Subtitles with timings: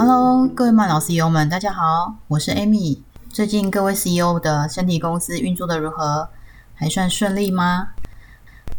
[0.00, 3.00] Hello，各位慢老 CEO 们，大家好，我是 Amy。
[3.30, 6.28] 最近各位 CEO 的身体公司运作的如何？
[6.72, 7.88] 还算顺利吗？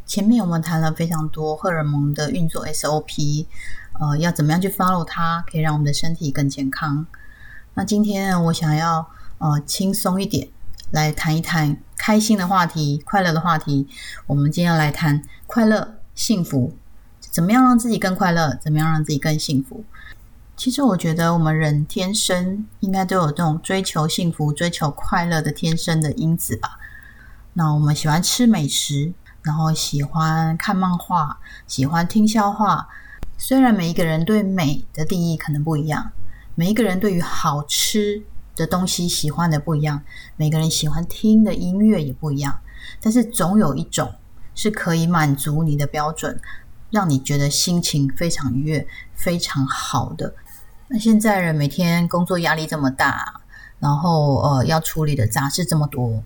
[0.06, 3.46] 前面我们谈了非常多荷尔蒙的运作 SOP，
[4.00, 7.06] 呃，要怎么样去 follow 它，可以让我们的身体更健康。
[7.74, 9.06] 那今天呢，我想要
[9.40, 10.48] 呃轻松一点，
[10.92, 13.90] 来谈一谈开心的话题、快乐的话题。
[14.26, 16.72] 我们今天要来谈快乐、幸福，
[17.20, 18.58] 怎么样让自己更快乐？
[18.62, 19.84] 怎么样让自己更幸福？
[20.60, 26.78] 其实我觉得我们人天生应该都有这种追求幸福、追求快乐的天生的因子吧。
[27.54, 32.90] 那我们喜欢吃美食，然后喜欢看漫画，喜欢听笑话。
[33.38, 36.12] 虽然每一个人对美的定义可能不一样，
[36.56, 38.22] 每一个人对于好吃
[38.54, 40.02] 的东西喜欢的不一样，
[40.36, 42.60] 每个人喜欢听的音乐也不一样，
[43.00, 44.14] 但是总有一种
[44.54, 46.38] 是可以满足你的标准，
[46.90, 50.36] 让你觉得心情非常愉悦、非常好的。
[50.92, 53.42] 那现在人每天工作压力这么大，
[53.80, 56.24] 然后呃要处理的杂事这么多，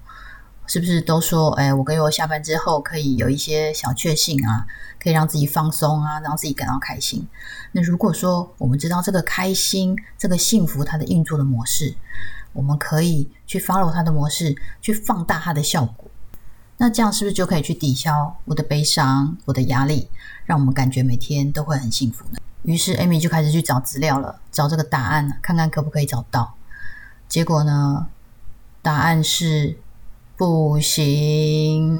[0.68, 4.66] 是不是都说哎，我跟我下班之后可以有一些小确幸啊，
[5.02, 7.28] 可以让自己放松啊，让自己感到开心。
[7.74, 11.94] 那如果说我们知道这个开心、这个幸福它的运作的模式，
[12.54, 16.10] 我们可以去 follow 它的模式，去放大它的效果，
[16.78, 20.08] 那这样是不是就可以去抵消我的悲伤、我的压力，
[20.46, 22.40] 让我们感觉每天都会很幸福呢？
[22.64, 26.56] 于是，Amy 就开始去找资料了，找这个答案，看看可不可以找到。
[27.28, 28.08] 结果呢，
[28.82, 29.78] 答案是
[30.38, 32.00] 不行。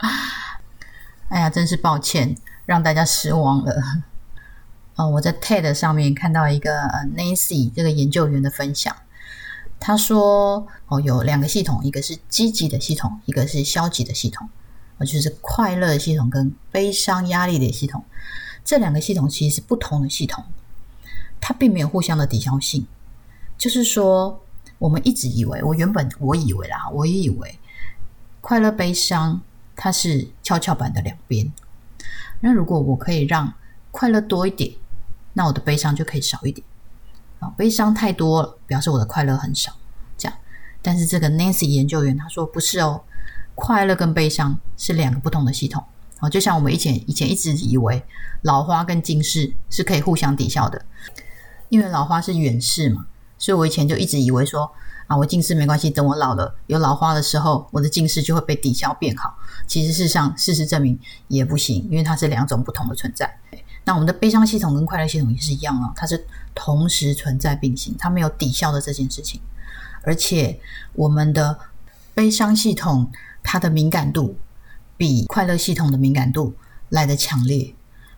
[1.28, 2.36] 哎呀，真是抱歉，
[2.66, 4.02] 让大家失望了。
[4.96, 6.82] 哦，我在 TED 上面看到一个
[7.16, 8.94] Nancy 这个研究员的分享，
[9.80, 14.50] 他说：“哦，有两个系统，一个是积极的系统，一个是消极的系统，
[15.04, 18.04] 就是快乐的系统跟悲伤、压力的系统。”
[18.64, 20.44] 这两个系统其实是不同的系统，
[21.40, 22.86] 它并没有互相的抵消性。
[23.58, 24.40] 就是说，
[24.78, 27.58] 我们一直以为，我原本我以为啦，我也以为
[28.40, 29.40] 快乐、悲伤
[29.74, 31.52] 它是跷跷板的两边。
[32.40, 33.52] 那如果我可以让
[33.90, 34.72] 快乐多一点，
[35.32, 36.66] 那我的悲伤就可以少一点。
[37.40, 39.72] 啊，悲伤太多了，表示我的快乐很少。
[40.16, 40.38] 这样，
[40.80, 43.02] 但是这个 Nancy 研究员他说不是哦，
[43.54, 45.84] 快乐跟悲伤是两个不同的系统。
[46.20, 48.02] 哦，就像我们以前以前一直以为
[48.42, 50.84] 老花跟近视是可以互相抵消的，
[51.68, 53.06] 因为老花是远视嘛，
[53.38, 54.70] 所以我以前就一直以为说
[55.08, 59.36] 啊，我近视没关系，等我老了有老花的时候，我的近视就会被抵消变好。
[59.66, 60.96] 其实事实上，事实证明
[61.26, 63.38] 也不行，因为它是两种不同的存在。
[63.84, 66.24] 那我们的悲伤系统跟快乐系统也是一样啊，它是
[66.54, 69.40] 同时存在并行，它没有抵消的这件事情。
[70.04, 70.60] 而且
[70.92, 71.58] 我们的
[72.14, 73.10] 悲伤系统
[73.42, 74.36] 它的敏感度。
[74.94, 76.54] 比快乐系统的敏感度
[76.90, 77.74] 来的强烈，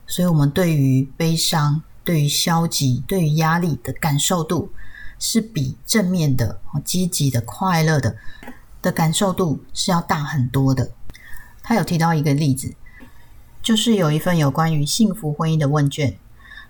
[0.06, 4.70] 所以我们对于悲伤、对于消极、对于压力的感受度，
[5.18, 8.14] 是比正面的、积极的、快乐的
[8.82, 10.90] 的感受度是要大很多的。
[11.62, 12.74] 他有提到一个例子，
[13.62, 16.18] 就是有一份有关于幸福婚姻的问卷，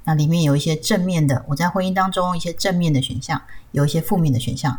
[0.04, 4.78] 那里面有一些正面的，我在婚姻当中一些正面的选项，有一些负面的选项，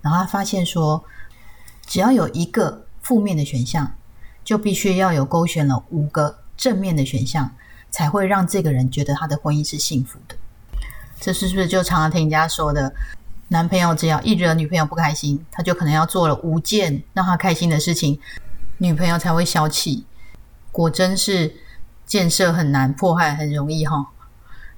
[0.00, 1.04] 然后他发现说，
[1.86, 3.92] 只要有一个负面的选项。
[4.42, 7.48] 就必须要有勾选了五个正面的选项，
[7.90, 10.34] 才会让这个人觉得他的婚姻是幸福的。
[11.20, 12.92] 这是不是就常常听人家说的，
[13.48, 18.18] 男朋友只要一惹女朋友不开心，他就可能要做了五件让他开心的事情，
[18.78, 20.04] 女朋友才会消气。
[20.72, 21.54] 果真是
[22.06, 24.04] 建设很难，破坏很容易哈。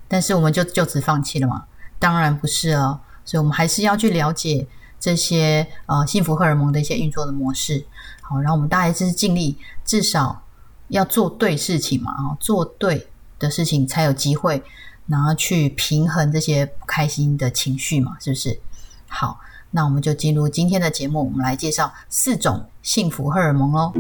[0.09, 1.65] 但是我们就就此放弃了嘛？
[1.99, 3.01] 当然不是哦。
[3.25, 4.67] 所以我们还是要去了解
[5.03, 7.85] 这些呃幸福荷尔蒙的一些运作的模式。
[8.21, 10.45] 好，然后我们大概就是尽力，至少
[10.87, 13.09] 要做对事情嘛，啊，做对
[13.41, 14.63] 的事情才有机会，
[15.09, 18.61] 然后去平衡这些不开心的情绪嘛，是不是？
[19.09, 19.41] 好，
[19.73, 23.93] 那我们就进入今天的节目，我们来介绍四种幸福荷尔蒙喽。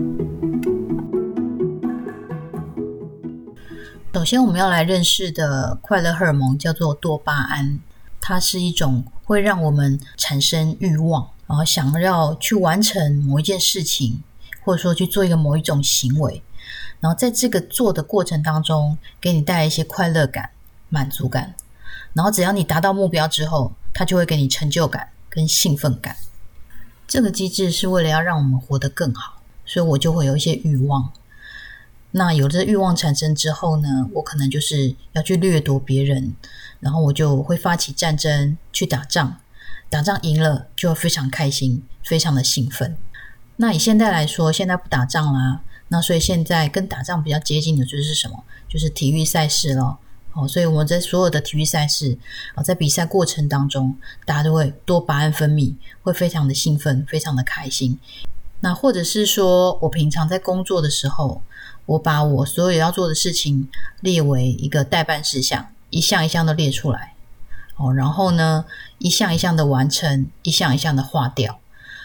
[4.14, 7.80] 首先，我们要来认识的快乐荷尔蒙叫做多巴胺，
[8.20, 11.26] 它是一种会让我们产生欲望。
[11.46, 14.22] 然后想要去完成某一件事情，
[14.64, 16.42] 或者说去做一个某一种行为，
[17.00, 20.50] 然后在这个做的过程当中，给你带来一些快乐感、
[20.88, 21.54] 满足感。
[22.14, 26.16] 然后只要你达到目标之后，它就会给你成就感跟兴奋感。
[27.06, 31.12] 这个机制是为了要让我们活得更好，所以我就会有一些欲望。
[32.12, 36.34] 那有了欲望产生之后呢，我可能就是要去掠夺别人，
[36.80, 39.38] 然后我就会发起战争去打仗。
[39.88, 42.96] 打仗赢了就非常开心，非常的兴奋。
[43.56, 48.44] 那以现在来说，现在不打仗啦，那所以现在跟打仗比较接近的就是什么？
[48.68, 49.98] 就是体育赛事咯。
[50.32, 52.16] 哦，所以我们在所有的体育赛事
[52.54, 53.94] 啊，在比赛过程当中，
[54.24, 57.98] 大家都会多巴胺分泌，会非常的兴奋，非常的开心。
[58.64, 61.42] 那或者是说我平常在工作的时候，
[61.84, 63.68] 我把我所有要做的事情
[64.00, 67.14] 列为一个代办事项，一项一项的列出来，
[67.74, 68.64] 哦，然后呢，
[68.98, 71.58] 一项一项的完成，一项一项的划掉，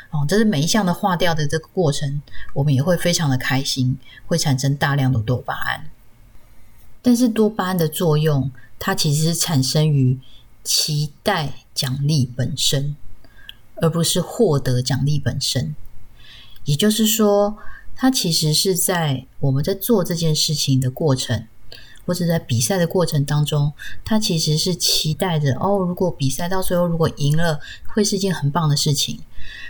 [0.09, 2.24] 哦，这是每一项的划掉的这个过程，
[2.56, 5.86] 我们也会非常的开心，会产生大量的多巴胺。
[7.04, 10.19] 但是多巴胺的作用，它其实是产生于
[10.63, 12.95] 期待奖励本身，
[13.75, 15.75] 而不是获得奖励本身。
[16.67, 17.57] 也就是说，
[17.95, 21.47] 它其实是在我们在做这件事情的过程，
[22.05, 23.71] 或者在比赛的过程当中，
[24.03, 29.21] 它其实是期待着哦，如果比赛到最后如果赢了，会是一件很棒的事情。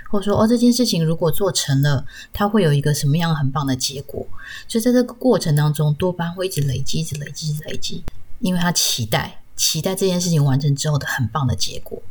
[0.10, 2.04] 或者说，哦，这件事情如果做成了，
[2.34, 4.26] 它会有一个什么样很棒的结果？
[4.68, 8.04] 所以在这个过程当中，多巴胺会一直累积，一直累积，一直累积，
[8.40, 12.02] 因为他期待，期待这件事情完成之后的很棒的结果。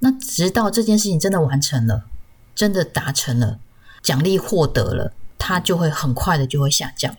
[0.00, 2.04] 那直到这件事情真的完成了，
[2.54, 3.60] 真的达成了，
[4.02, 7.16] 奖励获得了，它就会很快的就会下降。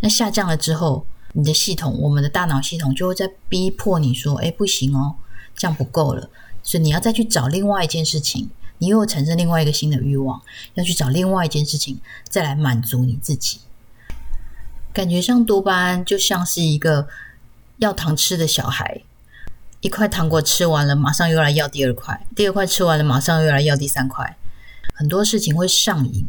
[0.00, 5.16] 那下降了之后，你的系统，我们的大脑系统就会在逼迫你说：“哎，不行哦，
[5.56, 6.30] 这样不够了。”
[6.62, 8.50] 所以你要再去找另外一件事情。
[8.80, 10.40] 你又产生另外一个新的欲望，
[10.74, 13.58] 要去找另外一件事情，再来满足你自己。
[14.92, 17.08] 感觉像多巴胺就像是一个
[17.78, 19.02] 要糖吃的小孩，
[19.80, 24.36] 一块糖果吃完了，马上又来要第二块；第二块吃完了，马上又来要第三块。
[24.98, 26.26] 很多事情会上瘾，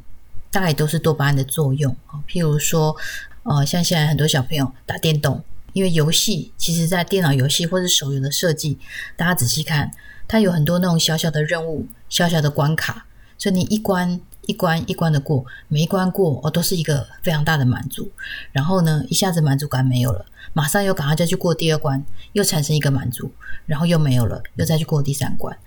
[0.51, 2.95] 大概都是多巴胺的作用啊譬如说，
[3.41, 5.43] 呃，像现在很多小朋友打电动，
[5.73, 8.77] 因为游戏其实，在电脑游戏或者手游的设计，
[9.17, 9.91] 大家仔细看。
[10.31, 18.11] 它有很多那种小小的任务、小小的关卡，所以你一关一关一关的过，每一关过哦，都是一个非常大的满足。
[18.51, 20.23] 然后呢，一下子满足感没有了，
[20.53, 23.31] 马上又赶快再去过第二关，又产生一个满足，
[23.65, 25.57] 然后又没有了，又再去过第三关，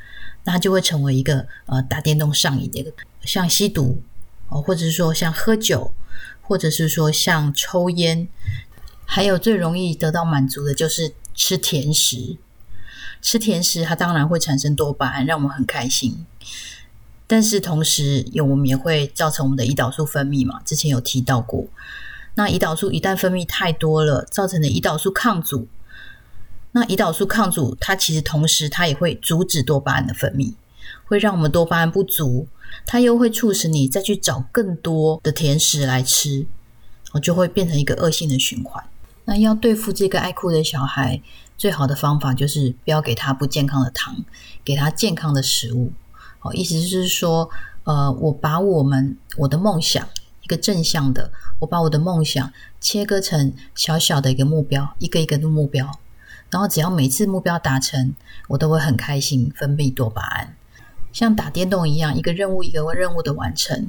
[0.44, 2.92] 那它就会成为一个呃打电动上瘾的一个，
[3.22, 4.02] 像吸毒
[4.48, 5.92] 哦，或者是说像喝酒，
[6.40, 8.28] 或者是说像抽烟，
[9.04, 12.36] 还有最容易得到满足的就是吃甜食。
[13.20, 16.26] 吃甜食，它当然会产生多巴胺，让我们很开心。
[17.28, 20.60] 但是同时，有我们也会造成我们的胰岛素分泌嘛？
[20.64, 21.64] 之前有提到过。
[22.34, 25.68] 那胰岛素一旦分泌太多了，造成的胰岛素抗阻。
[26.72, 30.54] 那胰岛素抗阻，它其实同时它也会阻止多巴胺的分泌，
[31.04, 32.46] 会让我们多巴胺不足。
[32.86, 36.46] 它又会促使你再去找更多的甜食来吃，
[37.12, 38.82] 哦就会变成一个恶性的循环。
[39.26, 41.20] 那要对付这个爱哭的小孩。
[41.58, 44.16] 最好的方法就是不要给他不健康的糖，
[44.64, 45.92] 给他健康的食物。
[46.40, 47.48] 哦，意思是说，
[47.84, 50.08] 呃，我把我们我的梦想
[50.42, 51.30] 一个正向的，
[51.60, 55.88] 我把我的梦想切割成小小的一个目标，一个一个的目标，
[56.52, 58.14] 然后只要每次目标达成，
[58.46, 60.54] 我都会很开心，分泌多巴胺，
[61.10, 63.88] 像打电动一样，一个任务一个任务的完成，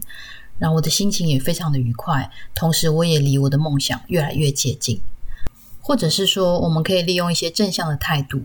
[0.58, 5.02] 然后我的心情也非常的愉快，同时我也离我的梦想越来越接近。
[5.82, 8.44] 或者是说，我们可以利用一些正向的态度，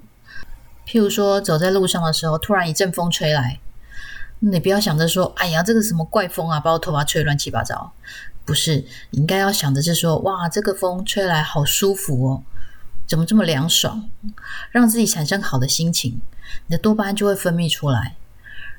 [0.85, 3.61] 譬如说，走在路上的时候，突然一阵风吹来，
[4.41, 7.93] 你不要想着说：“哎呀，这个什么怪风啊，把我头发吹乱七八糟。”
[8.45, 12.43] 不是，你应该要想的是说：“哇，这个风吹来好舒服哦，
[13.09, 14.09] 怎么这么凉爽？”
[14.71, 16.21] 让自己产生好的心情，
[16.67, 18.15] 你的多巴胺就会分泌出来。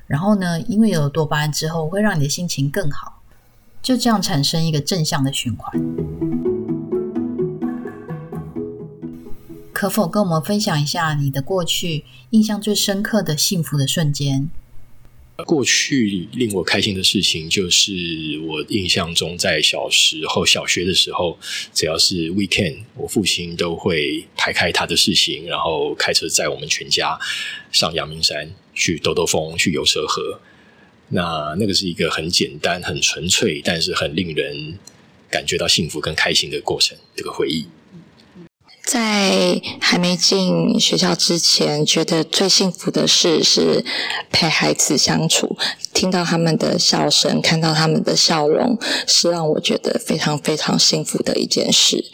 [0.06, 3.20] 然后呢，因为有了多巴胺之后，会让你的心情更好，
[3.82, 5.70] 就这样产生一个正向的循环。
[9.72, 14.50] 可否跟我们分享一下你的过去印象最深刻的幸福的瞬间？
[15.44, 17.92] 过去令我开心的事情，就是
[18.46, 21.38] 我印象中在小时候小学的时候，
[21.72, 27.18] 只要是 weekend，我父亲都会排开他的事情，然后开车载我们全家
[27.72, 30.40] 上阳明山去兜兜风，去游车河。
[31.08, 34.78] 那那个是一个很简单、很纯粹，但是很令人
[35.28, 37.66] 感觉到幸福跟开心的过程，这个回忆。
[38.90, 43.84] 在还没进学校之前，觉得最幸福的事是
[44.32, 45.56] 陪孩子相处，
[45.94, 52.06] 听到他们的笑声，看到他们的笑容，是让我觉得非常非常幸福的一件事。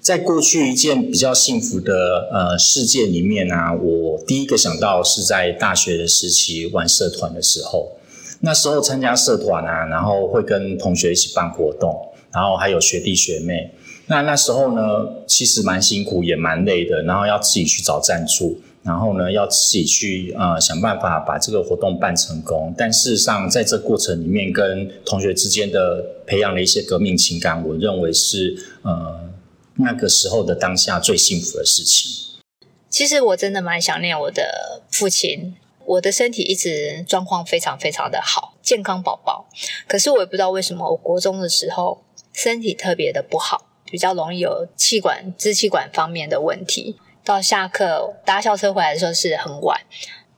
[0.00, 7.98] 在过去一件比较幸福的呃事件里面呢，我第一个想到是在大学的时期玩社团的时候，
[8.42, 11.92] 那时候参加社团啊，然后会跟同学一起办活动，
[12.32, 13.72] 然后还有学弟学妹。
[14.08, 14.82] 那那时候呢，
[15.26, 22.74] 其实蛮辛苦，也蛮累的，然后要自己去找赞助，然后呢，要自己去呃想办法把这个活动办成功。
[22.76, 29.28] 但事实上，在这过程里面，跟同学之间的培养了一些革命情感，我认为是呃
[29.76, 32.10] 那个时候的当下最幸福的事情。
[32.88, 39.46] 其实我真的蛮想念我的父亲，我的身体一直状况非常非常的好，健康宝宝。
[39.86, 46.98] 可是我也不知道为什么，我国中的时候身体特别的不好，比较容易有气管、支气管方面的问题。
[47.24, 49.80] 到下课搭校车回来的时候是很晚，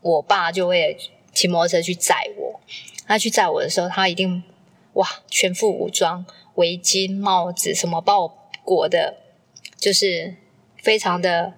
[0.00, 0.96] 我爸就会
[1.32, 2.60] 骑摩托车去载我。
[3.06, 4.42] 他去载我的时候，他一定
[4.94, 9.16] 哇全副武装，围巾、帽子什么把我裹的，
[9.76, 10.36] 就是
[10.82, 11.54] 非常的。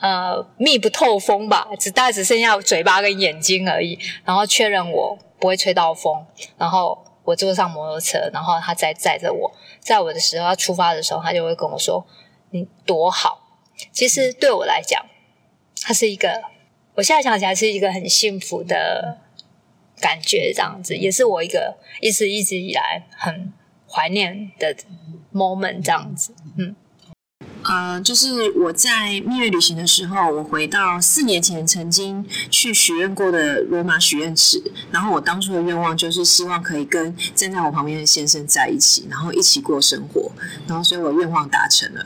[0.00, 3.98] 呃，密不透风吧，只大概只剩下嘴巴跟眼睛而已。
[4.24, 6.24] 然后确认我不会吹到风，
[6.56, 6.96] 然后
[7.28, 12.02] 我坐上摩托车，然后他再载着我，在我的时候要出发的时候，他就会跟我说
[12.52, 13.60] ：“你多好。”
[13.92, 15.04] 其实对我来讲，
[15.82, 16.40] 他是一个，
[16.94, 19.18] 我现在想起来是一个很幸福的
[20.00, 23.52] 感觉，这样子也是我一个一直一直以来很
[23.86, 24.74] 怀念的
[25.30, 26.74] moment，这样子，嗯。
[27.68, 40.32] 呃，就是我在蜜月旅行的时候，我回到四年前曾经去许愿过的罗马许愿池，然后我当初的愿望就是希望可以跟站在我旁边的先生在一起，然后一起过生活，
[40.66, 42.04] 然后所以我愿望达成了。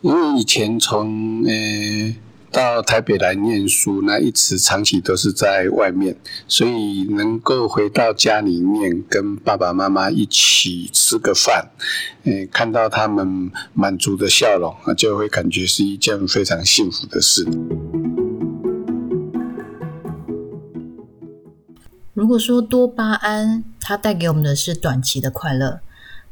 [0.00, 2.14] 因为以前从呃。
[2.54, 11.72] 到台北来念书，那一直长期都是在外面，所以能够回到家里面跟爸爸妈妈一起吃个饭，
[12.22, 17.44] 嗯，看到他们满足的笑容，就会感觉是一件非常幸福的事。
[22.12, 25.80] 如果说多巴胺它带给我们的是短期的快乐，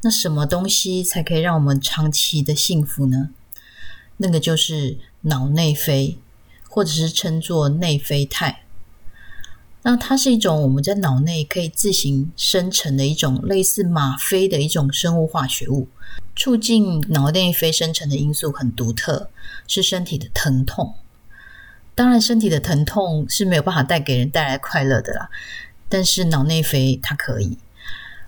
[0.03, 3.31] 那什么东西才可以让我们长期的幸福呢？
[4.19, 6.19] 那个就是脑内啡，
[6.69, 8.61] 或者是称作内啡肽。
[9.85, 15.89] 那它是一种我们在脑内可以自行生成的一种类似吗啡的一种生物化学物。
[16.35, 19.29] 促进脑内啡生成的因素很独特，
[19.67, 20.95] 是身体的疼痛。
[21.95, 25.29] 当然，身体的疼痛是没有办法带给人带来快乐的啦。
[25.89, 27.59] 但是脑内啡它可以，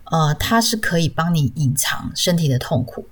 [0.04, 3.06] 呃，它是可以帮你隐藏身体的痛苦。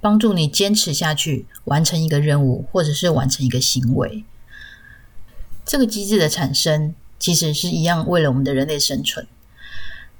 [0.00, 4.24] 帮助你坚持下去，完成一个任务，或者是完成一个行为。
[5.64, 9.26] 这个机制的产生，其实是一样为了我们的人类生存。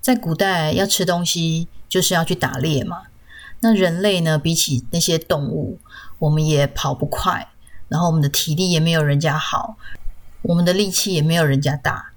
[0.00, 3.02] 在古代，要吃东西就是要去打猎嘛。
[3.60, 5.78] 那人类呢，比起那些动物，
[6.18, 7.48] 我们也跑不快，
[7.88, 9.76] 然后我们的体力也没有人家好，
[10.42, 12.12] 我们的力气也没有人家大。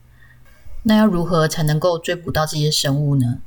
[0.84, 3.40] 那要如何才能够追捕到这些生物呢？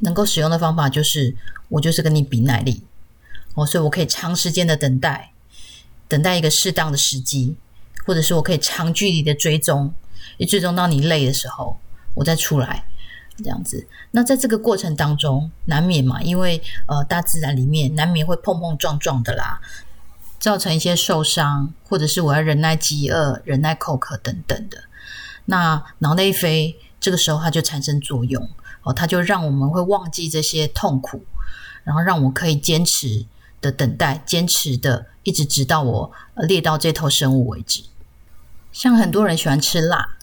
[0.00, 1.36] 能够使用的方法就是，
[1.68, 2.82] 我就是跟你比耐力。
[3.54, 5.32] 哦，所以我可以长时间的等待，
[6.06, 7.56] 等待一个适当的时机，
[8.06, 9.92] 或者是我可以长距离的追踪，
[10.36, 11.78] 一追踪到你累的时候，
[12.14, 12.84] 我再出来，
[13.38, 13.86] 这样子。
[14.12, 19.60] 那在这个过程当中，难免嘛，因为呃，大自然里面难免会碰碰撞撞的啦，
[20.38, 24.84] 造成一些受伤，或者是我要忍耐饥饿、忍耐口渴等等的。
[25.46, 28.48] 那脑内啡这个时候它就产生作用，
[28.82, 31.24] 哦，它就让我们会忘记这些痛苦，
[31.82, 33.26] 然后让我可以坚持。
[33.60, 37.82] 的等待，坚持的，一直直到我猎到这头生物为止。
[38.72, 40.16] 像很多人喜欢吃辣，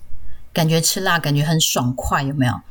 [0.53, 2.61] 感觉吃辣感觉很爽快，有没有？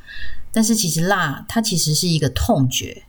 [0.51, 3.03] 但是其实辣它其实是一个痛觉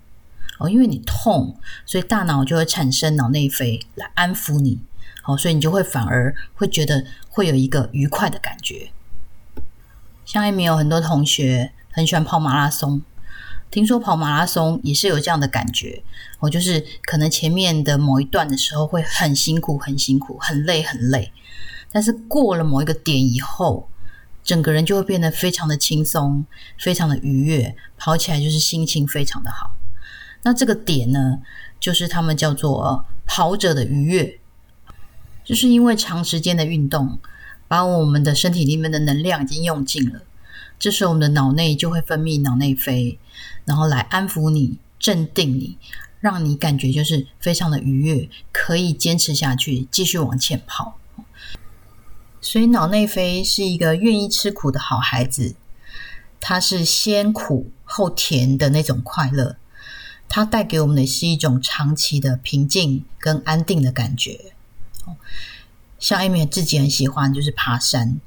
[0.58, 4.78] 哦，因为你痛，所以大脑就会产生脑内啡来安抚你，
[5.22, 8.90] 好，所以你就会反而会觉得会有一个愉快的感觉。
[10.24, 13.00] 像艾米有很多同学很喜欢跑马拉松。
[13.70, 16.02] 听说跑马拉松也是有这样的感觉，
[16.40, 21.30] 我就是可能前面的某一段的时候会很辛苦、很辛苦、很累、很累，
[21.92, 23.88] 但是过了某一个点以后，
[24.42, 26.46] 整个人就会变得非常的轻松、
[26.78, 29.74] 非常的愉悦，跑起来就是心情非常的好。
[30.42, 31.38] 那这个点呢，
[31.78, 34.38] 就是他们叫做跑者的愉悦，
[35.44, 37.18] 就是因为长时间的运动，
[37.66, 40.22] 把我们的身体里面的能量已经用尽了。
[40.78, 43.18] 这时候，我们的脑内就会分泌脑内啡，
[43.64, 45.76] 然后来安抚你、镇定你，
[46.20, 50.96] 让你感觉就是非常的愉悦，可以坚持下去，继续往前跑。
[52.40, 55.56] 所以，脑内啡是一个愿意吃苦的好孩子，
[56.40, 59.56] 它是先苦后甜的那种快乐，
[60.28, 64.52] 它带给我们的是一种长期的平静跟安定的感觉。
[65.98, 68.20] 像艾米自己很喜欢，就是爬山。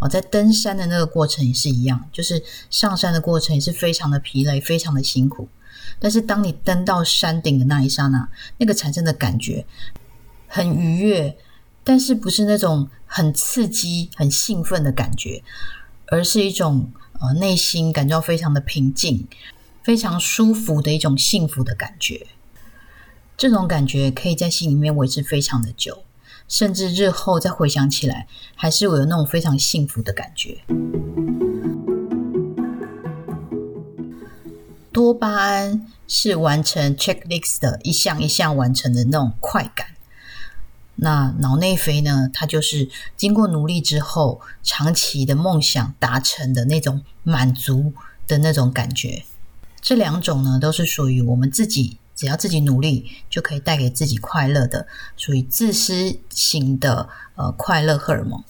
[0.00, 5.48] 哦，在登山的那个过程也是一样，就是上山的过程也是非常的疲累，非常的辛苦。
[5.98, 9.66] 但是当你登到山顶的那一刹那，那个产生的感觉
[10.48, 11.36] 很愉悦，
[11.84, 15.42] 但是不是那种很刺激、很兴奋的感觉，
[16.06, 16.90] 而是一种
[17.20, 19.28] 呃内心感到非常的平静、
[19.82, 22.26] 非常舒服的一种幸福的感觉。
[23.36, 26.04] 这种感觉可以在心里面维持非常的久，
[26.50, 28.26] 甚至日后再回想起来，
[28.56, 30.58] 还是会有那种非常幸福的感觉。
[34.92, 39.86] 多巴胺是完成 checklist 的一项一项完成的那种快感。
[40.96, 42.28] 那脑内啡呢？
[42.34, 47.94] 它就是经过努力之后，长期的梦想达成的那种满足
[48.26, 49.22] 的那种感觉。
[49.80, 54.86] 这两种呢，都是属于我们自己，只要自己努力就可以带给自己快乐的，
[55.16, 58.44] 属于自私型的呃快乐荷尔蒙。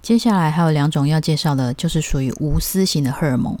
[0.00, 3.54] 接下来还有两种要介绍的，就是属于无私型的荷尔蒙。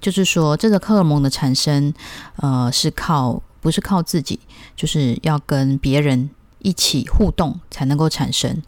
[0.00, 1.92] 就是说，这个荷尔蒙的产生，
[2.36, 4.38] 呃，是靠不是靠自己，
[4.76, 6.30] 就是要跟别人
[6.60, 8.62] 一起互动才能够产生。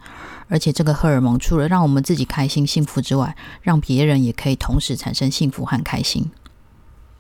[0.49, 6.33] 而且，这个荷尔蒙除了让我们自己开心幸福之外，让别人也可以同时产生幸福和开心。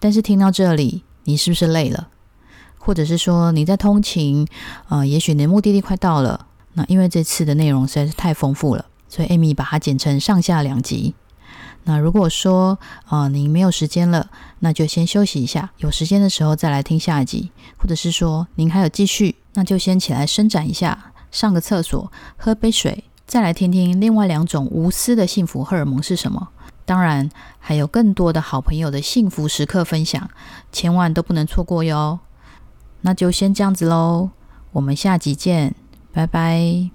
[0.00, 2.09] 但是听到这里，你是不是累了？
[2.81, 4.45] 或者是说你在通勤，
[4.89, 6.47] 呃，也许你的目的地快到了。
[6.73, 11.15] 那因为这次的内容实在是太丰富了，所以艾米把它剪成上下两集。
[11.85, 17.51] 那如果说啊，你没有时间了，那就先休息一下，有时间的时候再来听下一集。
[17.77, 26.49] 或者是说您还有继续，那就先起来伸展一下，上个厕所，喝杯水，再来听听另外两种无私的幸福荷尔蒙是什么。
[26.85, 30.31] 当然，还有更多的好朋友的幸福时刻分享，
[30.71, 32.21] 千万都不能错过哟。
[33.02, 34.30] 那就先这样子喽
[34.73, 35.75] 我们下集见
[36.12, 36.90] 拜拜。